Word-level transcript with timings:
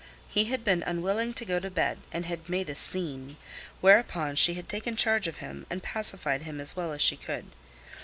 He 0.27 0.45
had 0.45 0.63
been 0.63 0.81
unwilling 0.81 1.35
to 1.35 1.45
go 1.45 1.59
to 1.59 1.69
bed 1.69 1.99
and 2.11 2.25
had 2.25 2.49
made 2.49 2.69
a 2.71 2.75
scene; 2.75 3.37
whereupon 3.81 4.35
she 4.35 4.55
had 4.55 4.67
taken 4.67 4.95
charge 4.95 5.27
of 5.27 5.37
him 5.37 5.67
and 5.69 5.83
pacified 5.83 6.41
him 6.41 6.59
as 6.59 6.75
well 6.75 6.91
as 6.91 7.03
she 7.03 7.15
could. 7.15 7.51